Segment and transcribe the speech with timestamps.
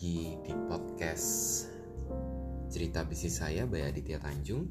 [0.00, 1.68] lagi di podcast
[2.72, 4.64] cerita bisnis saya by Aditya Tanjung.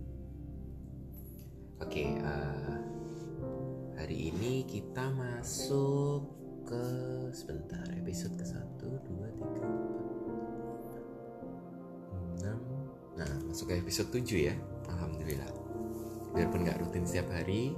[1.77, 2.81] Oke, uh,
[3.93, 6.33] hari ini kita masuk
[6.65, 6.81] ke
[7.29, 11.03] sebentar episode ke satu, dua, tiga, empat,
[12.41, 12.59] enam.
[13.21, 14.57] Nah, masuk ke episode 7 ya.
[14.89, 15.53] Alhamdulillah.
[16.33, 17.77] Biarpun nggak rutin setiap hari,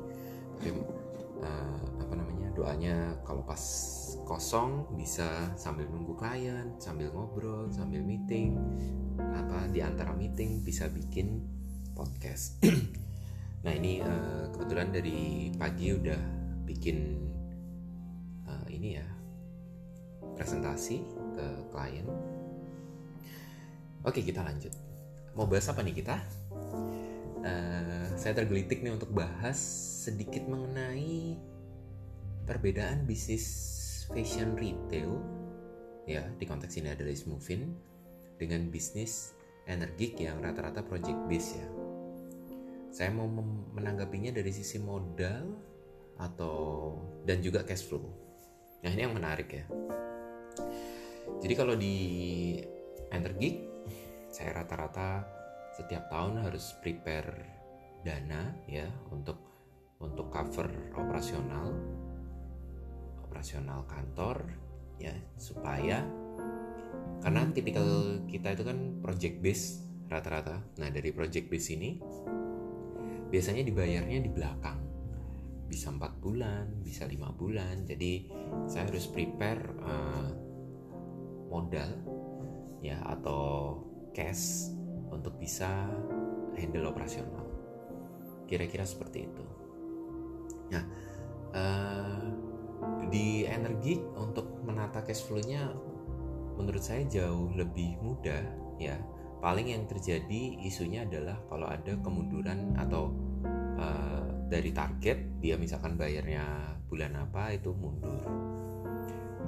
[0.56, 0.72] tapi
[1.42, 2.96] uh, apa namanya doanya
[3.26, 3.60] kalau pas
[4.26, 8.56] kosong bisa sambil nunggu klien, sambil ngobrol, sambil meeting,
[9.18, 11.44] apa di antara meeting bisa bikin
[11.98, 12.62] podcast.
[13.66, 16.22] nah ini uh, kebetulan dari pagi udah
[16.66, 17.20] bikin
[18.48, 19.08] uh, ini ya
[20.38, 20.98] presentasi
[21.36, 22.08] ke klien.
[24.02, 24.74] Oke kita lanjut.
[25.38, 26.18] Mau bahas apa nih kita?
[27.42, 29.58] Uh, saya tergelitik nih untuk bahas
[30.06, 31.42] sedikit mengenai
[32.46, 33.50] perbedaan bisnis
[34.14, 35.18] fashion retail
[36.06, 37.74] ya di konteks ini adalah Ismovin
[38.38, 39.34] dengan bisnis
[39.66, 41.68] energik yang rata-rata project base ya.
[42.94, 43.26] Saya mau
[43.74, 45.50] menanggapinya dari sisi modal
[46.22, 46.94] atau
[47.26, 48.06] dan juga cash flow.
[48.86, 49.66] Nah ini yang menarik ya.
[51.42, 51.98] Jadi kalau di
[53.10, 53.66] energik
[54.30, 55.41] saya rata-rata
[55.72, 57.48] setiap tahun harus prepare
[58.02, 59.38] dana ya untuk
[60.02, 61.70] untuk cover operasional
[63.24, 64.44] operasional kantor
[64.98, 66.04] ya supaya
[67.22, 67.86] karena tipikal
[68.26, 70.60] kita itu kan project base rata-rata.
[70.82, 72.02] Nah, dari project base ini
[73.32, 74.80] biasanya dibayarnya di belakang.
[75.70, 77.88] Bisa empat bulan, bisa lima bulan.
[77.88, 78.28] Jadi
[78.68, 80.30] saya harus prepare uh,
[81.48, 81.96] modal
[82.84, 83.78] ya atau
[84.12, 84.74] cash
[85.12, 85.88] untuk bisa
[86.58, 87.46] handle operasional.
[88.48, 89.46] Kira-kira seperti itu.
[90.72, 90.84] Nah,
[91.56, 92.24] uh,
[93.12, 95.70] di energi untuk menata cash flow-nya
[96.56, 98.42] menurut saya jauh lebih mudah
[98.78, 98.98] ya
[99.42, 103.10] paling yang terjadi isunya adalah kalau ada kemunduran atau
[103.78, 106.46] uh, dari target dia misalkan bayarnya
[106.86, 108.22] bulan apa itu mundur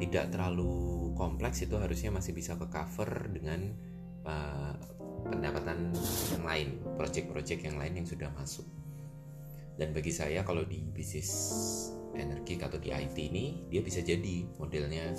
[0.01, 3.92] tidak terlalu kompleks itu harusnya masih bisa ke cover dengan
[4.27, 4.73] uh,
[5.27, 5.91] pendapatan
[6.35, 6.67] yang lain
[6.99, 8.67] project-project yang lain yang sudah masuk.
[9.73, 11.31] Dan bagi saya kalau di bisnis
[12.13, 15.17] energi atau di IT ini dia bisa jadi modelnya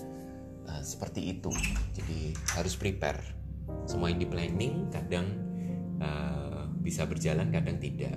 [0.70, 1.50] uh, seperti itu.
[1.96, 3.22] Jadi harus prepare.
[3.88, 5.26] Semua yang di planning kadang
[5.98, 8.14] uh, bisa berjalan kadang tidak.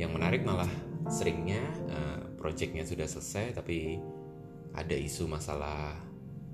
[0.00, 0.70] Yang menarik malah
[1.08, 3.98] seringnya uh, projectnya sudah selesai tapi
[4.76, 6.07] ada isu masalah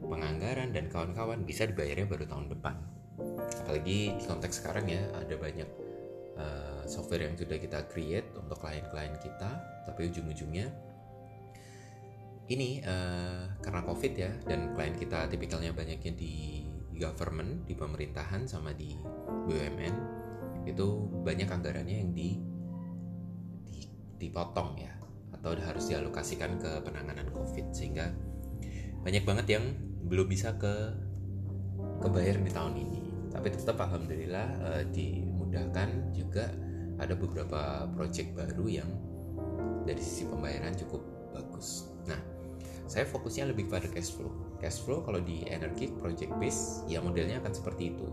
[0.09, 2.75] penganggaran dan kawan-kawan bisa dibayarnya baru tahun depan.
[3.65, 5.69] Apalagi di konteks sekarang ya ada banyak
[6.39, 9.51] uh, software yang sudah kita create untuk klien-klien kita
[9.87, 10.67] tapi ujung-ujungnya
[12.51, 16.67] ini uh, karena covid ya dan klien kita tipikalnya banyaknya di
[16.99, 18.99] government di pemerintahan sama di
[19.49, 19.95] BUMN
[20.65, 20.87] itu
[21.25, 22.41] banyak anggarannya yang di,
[23.69, 23.83] di
[24.17, 24.93] dipotong ya
[25.45, 27.69] atau harus dialokasikan ke penanganan covid.
[27.77, 28.09] Sehingga
[29.05, 29.65] banyak banget yang
[30.05, 30.75] belum bisa ke
[32.05, 33.05] kebayar di tahun ini
[33.35, 36.55] tapi tetap alhamdulillah uh, dimudahkan juga
[37.03, 38.91] ada beberapa project baru yang
[39.83, 41.03] dari sisi pembayaran cukup
[41.35, 41.91] bagus.
[42.07, 42.17] Nah,
[42.87, 44.31] saya fokusnya lebih pada cash flow.
[44.63, 48.09] Cash flow kalau di energi project base ya modelnya akan seperti itu.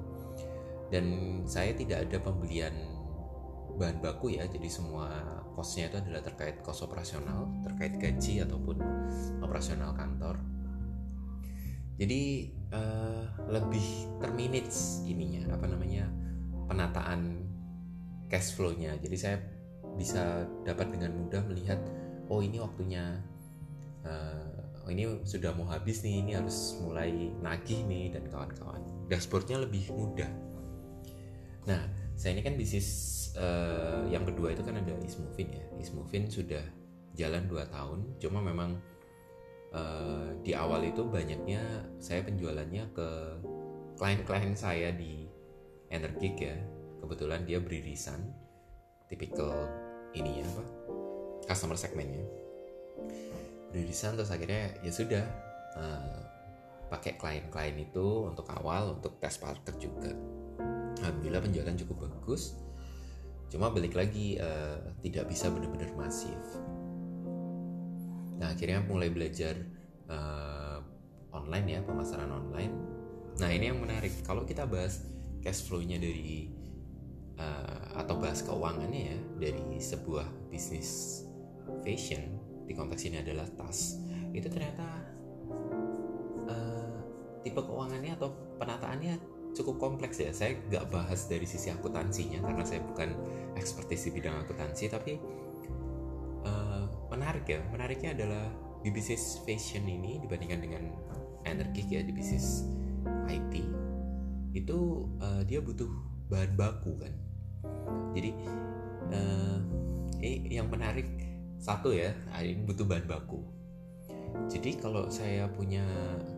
[0.89, 1.05] Dan
[1.47, 2.73] saya tidak ada pembelian
[3.79, 5.07] bahan baku ya, jadi semua
[5.55, 8.81] costnya itu adalah terkait cost operasional, terkait gaji ataupun
[9.39, 10.35] operasional kantor.
[12.01, 14.73] Jadi uh, lebih terminate
[15.05, 16.09] ininya apa namanya
[16.65, 17.45] penataan
[18.25, 18.97] cash flow-nya.
[18.97, 19.37] Jadi saya
[19.93, 21.77] bisa dapat dengan mudah melihat
[22.25, 23.21] oh ini waktunya
[24.01, 28.81] uh, oh ini sudah mau habis nih ini harus mulai nagih nih dan kawan-kawan.
[29.05, 30.31] Dashboardnya lebih mudah.
[31.69, 31.85] Nah
[32.17, 32.89] saya ini kan bisnis
[33.37, 35.65] uh, yang kedua itu kan ada Ismovin ya.
[35.77, 36.65] Ismovin sudah
[37.13, 38.79] jalan 2 tahun cuma memang
[39.73, 41.61] uh, di awal itu banyaknya
[41.97, 43.09] saya penjualannya ke
[43.99, 45.27] klien-klien saya di
[45.91, 46.55] Energik ya.
[47.03, 48.21] Kebetulan dia beririsan
[49.11, 49.67] tipikal
[50.15, 50.63] ini ya apa?
[51.49, 52.41] Customer segmentnya
[53.71, 55.23] beririsan terus akhirnya ya sudah
[55.79, 56.19] uh,
[56.91, 60.11] pakai klien-klien itu untuk awal untuk tes market juga.
[60.99, 62.59] Alhamdulillah penjualan cukup bagus.
[63.47, 66.39] Cuma balik lagi uh, tidak bisa benar-benar masif
[68.41, 69.53] nah akhirnya mulai belajar
[70.09, 70.81] uh,
[71.29, 72.73] online ya pemasaran online.
[73.37, 74.11] Nah ini yang menarik.
[74.25, 75.05] Kalau kita bahas
[75.45, 76.49] cash flow-nya dari
[77.37, 81.21] uh, atau bahas keuangannya ya dari sebuah bisnis
[81.85, 83.97] fashion di konteks ini adalah tas
[84.31, 84.87] itu ternyata
[86.49, 86.97] uh,
[87.45, 89.15] tipe keuangannya atau penataannya
[89.53, 90.31] cukup kompleks ya.
[90.33, 93.13] Saya nggak bahas dari sisi akuntansinya karena saya bukan
[93.55, 95.19] ekspertis di bidang akuntansi tapi
[97.11, 97.59] menarik ya.
[97.69, 98.47] Menariknya adalah
[98.81, 100.83] di bisnis fashion ini dibandingkan dengan
[101.45, 102.65] energi ya di bisnis
[103.29, 103.53] IT
[104.51, 105.89] itu uh, dia butuh
[106.31, 107.13] bahan baku kan.
[108.15, 108.31] Jadi
[109.11, 109.59] uh,
[110.23, 111.07] ini yang menarik
[111.61, 113.43] satu ya ini butuh bahan baku.
[114.47, 115.83] Jadi kalau saya punya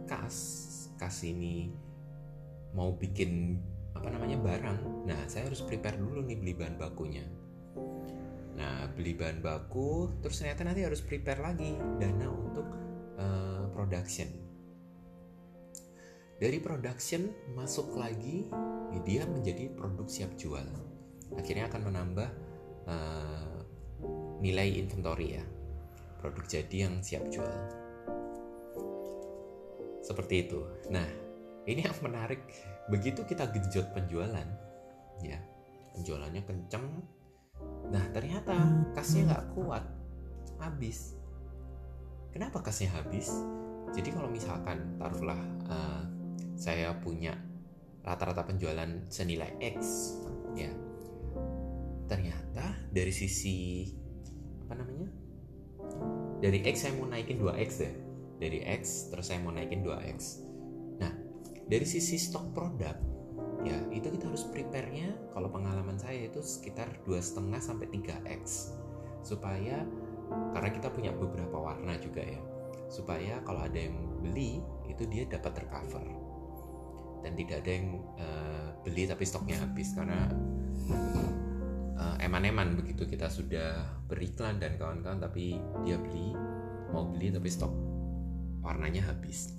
[0.09, 1.73] kas kas ini
[2.73, 3.61] mau bikin
[3.93, 7.21] apa namanya barang nah saya harus prepare dulu nih beli bahan bakunya
[8.53, 12.67] nah beli bahan baku terus ternyata nanti harus prepare lagi dana untuk
[13.17, 14.29] uh, production.
[16.37, 18.45] Dari production masuk lagi
[18.93, 20.65] ya dia menjadi produk siap jual.
[21.33, 22.29] Akhirnya akan menambah
[22.85, 23.57] uh,
[24.43, 25.45] nilai inventory ya
[26.19, 27.59] produk jadi yang siap jual.
[30.03, 30.61] Seperti itu.
[30.91, 31.07] Nah
[31.63, 32.43] ini yang menarik.
[32.91, 34.47] Begitu kita genjot penjualan
[35.23, 35.39] ya
[35.95, 37.05] penjualannya kenceng
[37.89, 38.55] nah ternyata
[38.97, 39.83] kasnya nggak kuat.
[40.61, 41.17] Habis.
[42.31, 43.29] Kenapa kasnya habis?
[43.93, 45.37] Jadi kalau misalkan taruhlah
[45.69, 46.03] uh,
[46.57, 47.37] saya punya
[48.01, 49.77] rata-rata penjualan senilai X
[50.57, 50.71] ya.
[52.09, 53.87] Ternyata dari sisi
[54.65, 55.09] apa namanya?
[56.41, 57.95] Dari X saya mau naikin 2X deh.
[58.41, 60.51] Dari X terus saya mau naikin 2X
[61.67, 62.95] dari sisi stok produk
[63.63, 68.75] ya itu kita harus prepare-nya kalau pengalaman saya itu sekitar dua setengah sampai 3x
[69.23, 69.87] supaya
[70.53, 72.41] karena kita punya beberapa warna juga ya.
[72.91, 76.05] Supaya kalau ada yang beli itu dia dapat tercover.
[77.23, 77.87] Dan tidak ada yang
[78.19, 79.95] uh, beli tapi stoknya habis.
[79.95, 80.29] Karena
[81.97, 85.57] uh, eman-eman begitu kita sudah beriklan dan kawan-kawan tapi
[85.87, 86.35] dia beli
[86.93, 87.73] mau beli tapi stok
[88.61, 89.49] warnanya habis.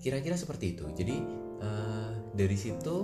[0.00, 0.84] Kira-kira seperti itu.
[0.92, 1.16] Jadi
[1.60, 2.96] uh, dari situ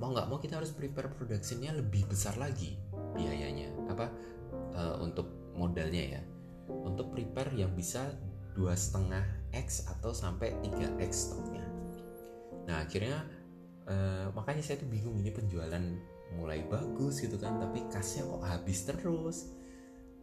[0.00, 2.76] mau nggak mau kita harus prepare productionnya lebih besar lagi
[3.16, 3.68] biayanya.
[3.92, 4.06] Apa?
[4.72, 6.22] Uh, untuk modalnya ya.
[6.70, 8.14] Untuk prepare yang bisa
[8.54, 11.64] dua setengah x atau sampai 3 x stoknya.
[12.66, 13.26] Nah akhirnya
[13.90, 15.82] uh, makanya saya tuh bingung ini penjualan
[16.38, 19.38] mulai bagus gitu kan tapi kasnya kok habis terus.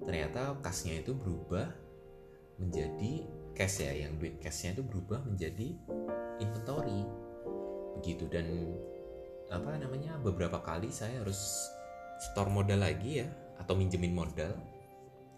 [0.04, 1.68] Ternyata kasnya itu berubah
[2.58, 5.78] menjadi cash ya yang duit cashnya itu berubah menjadi
[6.40, 7.06] inventory.
[8.00, 8.46] Begitu dan
[9.48, 11.72] apa namanya beberapa kali saya harus
[12.20, 13.28] store modal lagi ya
[13.64, 14.52] atau minjemin modal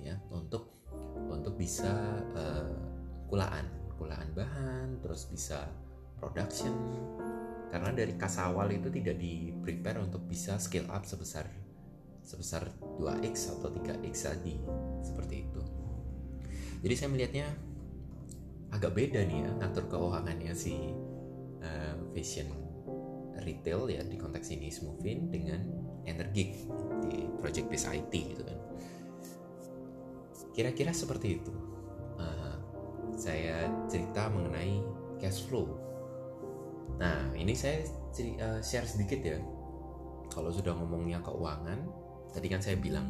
[0.01, 0.81] ya untuk
[1.30, 1.94] untuk bisa
[2.34, 2.74] uh,
[3.30, 3.68] kulaan
[4.00, 5.68] kulaan bahan terus bisa
[6.18, 6.74] production.
[7.69, 11.46] Karena dari kas awal itu tidak di prepare untuk bisa scale up sebesar
[12.25, 12.66] sebesar
[12.98, 14.57] 2x atau 3x lagi
[15.06, 15.62] seperti itu.
[16.80, 17.48] Jadi saya melihatnya
[18.69, 20.94] agak beda nih ya ngatur keuangannya si
[21.62, 22.50] uh, fashion
[23.42, 25.62] retail ya di konteks ini Smoothin dengan
[26.06, 26.54] energi
[27.07, 28.60] di project based IT gitu kan.
[30.54, 31.54] Kira-kira seperti itu.
[32.19, 32.56] Uh,
[33.16, 34.83] saya cerita mengenai
[35.18, 35.72] cash flow.
[37.00, 39.39] Nah ini saya ceri, uh, share sedikit ya.
[40.29, 41.79] Kalau sudah ngomongnya keuangan
[42.36, 43.10] tadi kan saya bilang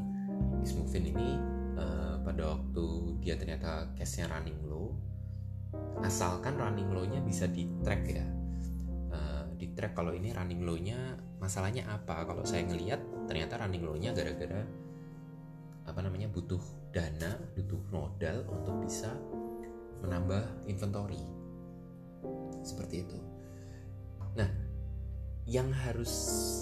[0.63, 1.35] Smoothin ini
[1.75, 2.85] uh, pada waktu
[3.19, 4.95] dia ternyata cashnya running low
[6.01, 8.25] asalkan running low-nya bisa di track ya.
[9.09, 12.25] Uh, di track kalau ini running low-nya masalahnya apa?
[12.25, 14.63] Kalau saya ngelihat ternyata running low-nya gara-gara
[15.89, 16.61] apa namanya butuh
[16.93, 19.09] dana butuh modal untuk bisa
[20.05, 21.21] menambah inventory.
[22.61, 23.19] Seperti itu.
[24.37, 24.49] Nah
[25.49, 26.13] yang harus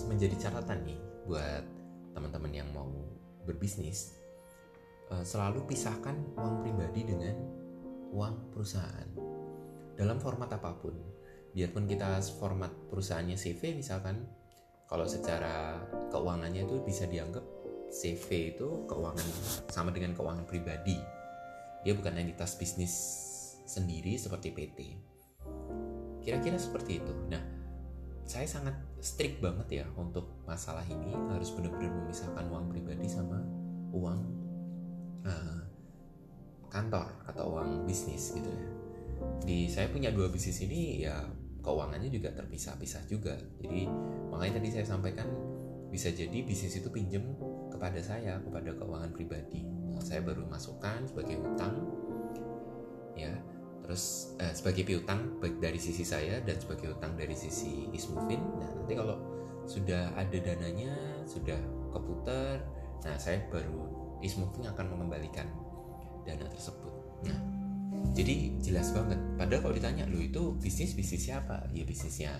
[0.07, 1.63] menjadi catatan nih buat
[2.15, 2.87] teman-teman yang mau
[3.43, 4.15] berbisnis
[5.11, 7.35] uh, selalu pisahkan uang pribadi dengan
[8.11, 9.09] uang perusahaan.
[9.97, 10.93] Dalam format apa pun
[11.51, 14.29] biarpun kita format perusahaannya CV misalkan
[14.85, 15.81] kalau secara
[16.13, 17.43] keuangannya itu bisa dianggap
[17.89, 19.27] CV itu keuangan
[19.71, 20.99] sama dengan keuangan pribadi.
[21.81, 22.93] Dia bukan entitas bisnis
[23.67, 24.79] sendiri seperti PT
[26.27, 27.13] kira-kira seperti itu.
[27.31, 27.39] Nah
[28.27, 31.15] saya sangat strict banget ya untuk masalah ini.
[31.31, 33.39] Harus benar-benar memisahkan uang pribadi sama
[33.95, 34.19] uang
[35.23, 35.66] uh,
[36.67, 38.67] kantor atau uang bisnis gitu ya.
[39.43, 41.25] Di saya punya dua bisnis ini ya
[41.63, 43.35] keuangannya juga terpisah-pisah juga.
[43.63, 43.87] Jadi
[44.29, 45.27] makanya tadi saya sampaikan
[45.87, 47.23] bisa jadi bisnis itu pinjem
[47.71, 49.63] kepada saya kepada keuangan pribadi.
[49.93, 51.73] Nah, saya baru masukkan sebagai utang
[53.15, 53.33] ya.
[53.87, 58.43] Terus eh, sebagai piutang baik dari sisi saya dan sebagai utang dari sisi Ismufin.
[58.59, 59.15] Nah nanti kalau
[59.67, 60.95] sudah ada dananya
[61.27, 61.59] sudah
[61.91, 62.63] keputar
[63.03, 63.93] nah saya baru
[64.23, 65.45] Ismufin akan mengembalikan
[66.27, 66.91] dana tersebut.
[67.23, 67.39] Nah,
[68.11, 69.19] jadi jelas banget.
[69.39, 71.69] Padahal kalau ditanya lu itu bisnis bisnis siapa?
[71.71, 72.35] Ya bisnisnya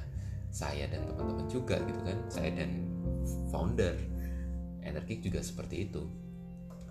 [0.52, 2.18] saya dan teman-teman juga gitu kan.
[2.28, 2.86] Saya dan
[3.50, 3.96] founder.
[4.84, 6.04] Energi juga seperti itu.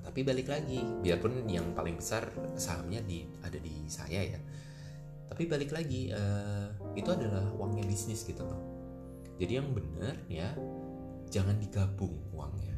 [0.05, 4.41] Tapi balik lagi biarpun yang paling besar sahamnya di ada di saya ya.
[5.27, 8.61] Tapi balik lagi uh, itu adalah uangnya bisnis gitu loh.
[9.37, 10.55] Jadi yang benar ya
[11.33, 12.77] jangan digabung uangnya.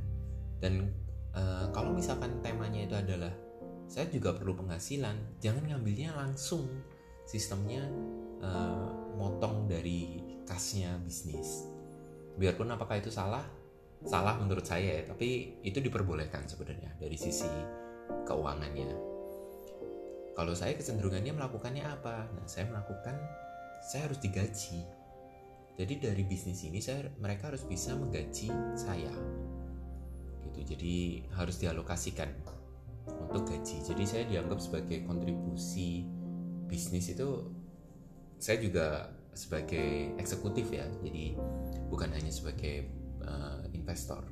[0.58, 0.88] Dan
[1.36, 3.30] uh, kalau misalkan temanya itu adalah
[3.88, 5.40] saya juga perlu penghasilan.
[5.40, 6.68] Jangan ngambilnya langsung.
[7.24, 7.84] Sistemnya
[8.44, 11.64] uh, motong dari kasnya bisnis.
[12.36, 13.44] Biarpun apakah itu salah
[14.04, 15.04] salah menurut saya ya.
[15.08, 17.48] Tapi itu diperbolehkan sebenarnya dari sisi
[18.28, 18.92] keuangannya.
[20.36, 22.28] Kalau saya kecenderungannya melakukannya apa?
[22.36, 23.16] Nah saya melakukan
[23.82, 24.84] saya harus digaji.
[25.80, 29.10] Jadi dari bisnis ini saya mereka harus bisa menggaji saya.
[30.44, 30.76] Gitu.
[30.76, 32.57] Jadi harus dialokasikan
[33.28, 36.08] untuk gaji jadi saya dianggap sebagai kontribusi
[36.68, 37.52] bisnis itu
[38.38, 40.86] saya juga sebagai eksekutif ya.
[41.02, 41.38] Jadi
[41.86, 42.90] bukan hanya sebagai
[43.22, 44.26] uh, investor.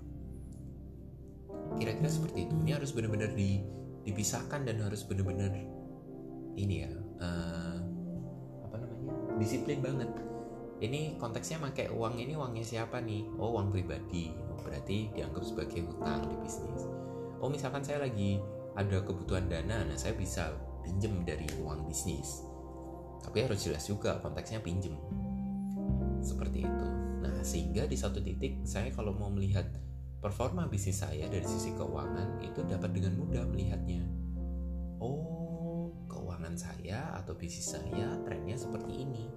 [1.79, 2.55] Kira-kira seperti itu.
[2.67, 3.62] Ini harus benar-benar di,
[4.03, 5.55] dipisahkan dan harus benar-benar
[6.57, 7.79] ini ya uh,
[8.67, 10.09] apa namanya disiplin banget.
[10.76, 13.25] Ini konteksnya pakai uang ini uangnya siapa nih?
[13.38, 14.33] Oh uang pribadi.
[14.53, 16.83] Oh, berarti dianggap sebagai hutang di bisnis.
[17.41, 18.41] Oh misalkan saya lagi
[18.76, 20.52] ada kebutuhan dana nah saya bisa
[20.85, 22.45] pinjem dari uang bisnis.
[23.25, 24.95] Tapi harus jelas juga konteksnya pinjem
[26.23, 26.87] seperti itu.
[27.47, 29.71] Sehingga di satu titik saya kalau mau melihat
[30.18, 34.02] performa bisnis saya dari sisi keuangan itu dapat dengan mudah melihatnya.
[34.99, 39.30] Oh keuangan saya atau bisnis saya trennya seperti ini.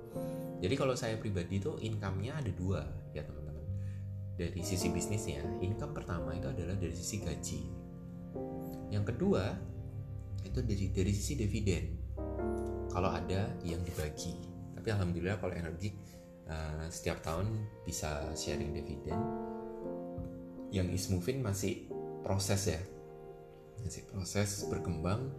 [0.57, 2.81] Jadi kalau saya pribadi itu income-nya ada dua
[3.13, 3.61] ya teman-teman.
[4.33, 7.88] Dari sisi bisnisnya income pertama itu adalah dari sisi gaji
[8.89, 9.53] yang kedua
[10.45, 11.83] itu dari dari sisi dividen.
[12.89, 14.33] Kalau ada yang dibagi.
[14.73, 15.93] Tapi alhamdulillah kalau energi
[16.49, 17.53] uh, setiap tahun
[17.85, 19.19] bisa sharing dividen.
[20.69, 21.89] Yang Ismovin masih
[22.25, 22.81] proses ya.
[23.81, 25.29] Masih proses berkembang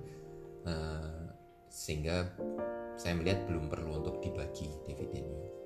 [0.64, 1.26] uh,
[1.70, 2.30] sehingga
[2.98, 5.59] saya melihat belum perlu untuk dibagi dividennya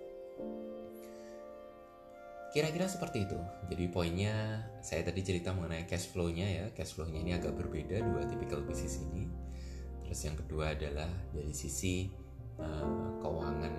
[2.54, 3.34] kira-kira seperti itu.
[3.66, 6.66] Jadi poinnya saya tadi cerita mengenai cash flow-nya ya.
[6.70, 9.26] Cash flow-nya ini agak berbeda dua tipikal bisnis ini.
[10.06, 12.06] Terus yang kedua adalah dari sisi
[12.62, 13.75] uh, keuangan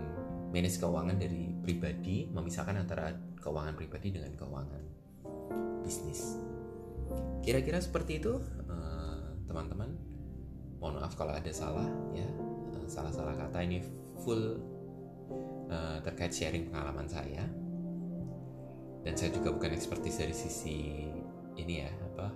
[0.51, 4.84] manage keuangan dari pribadi memisahkan antara keuangan pribadi dengan keuangan
[5.79, 6.36] bisnis.
[7.48, 9.88] Kira-kira seperti itu eh, teman-teman.
[9.96, 10.03] Uh,
[10.84, 12.27] mohon maaf kalau ada salah ya.
[12.75, 13.79] Uh, salah-salah kata ini
[14.20, 14.60] full
[15.72, 17.48] uh, terkait sharing pengalaman saya
[19.05, 21.05] dan saya juga bukan ekspertis dari sisi
[21.55, 22.27] ini ya apa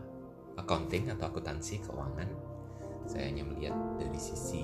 [0.62, 2.30] accounting atau akuntansi keuangan
[3.10, 4.64] saya hanya melihat dari sisi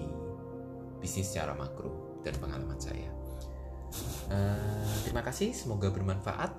[1.01, 3.09] bisnis secara makro dan pengalaman saya
[4.25, 6.51] Uh, terima kasih, semoga bermanfaat.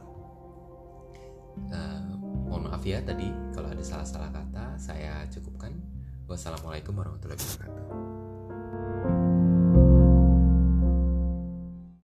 [1.73, 2.15] Uh,
[2.47, 5.75] mohon maaf ya tadi kalau ada salah-salah kata, saya cukupkan.
[6.27, 8.06] Wassalamualaikum warahmatullahi wabarakatuh.